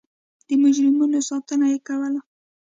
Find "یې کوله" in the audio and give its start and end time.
1.71-2.21